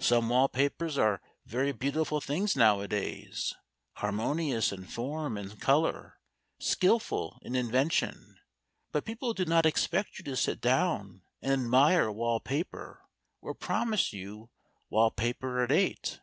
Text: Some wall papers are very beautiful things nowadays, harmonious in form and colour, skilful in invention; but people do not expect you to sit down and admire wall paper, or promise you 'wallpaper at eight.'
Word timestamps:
Some 0.00 0.30
wall 0.30 0.48
papers 0.48 0.96
are 0.96 1.20
very 1.44 1.70
beautiful 1.72 2.18
things 2.22 2.56
nowadays, 2.56 3.52
harmonious 3.96 4.72
in 4.72 4.86
form 4.86 5.36
and 5.36 5.60
colour, 5.60 6.18
skilful 6.58 7.38
in 7.42 7.54
invention; 7.54 8.38
but 8.90 9.04
people 9.04 9.34
do 9.34 9.44
not 9.44 9.66
expect 9.66 10.18
you 10.18 10.24
to 10.24 10.34
sit 10.34 10.62
down 10.62 11.24
and 11.42 11.52
admire 11.52 12.10
wall 12.10 12.40
paper, 12.40 13.02
or 13.42 13.52
promise 13.52 14.14
you 14.14 14.48
'wallpaper 14.88 15.62
at 15.62 15.70
eight.' 15.70 16.20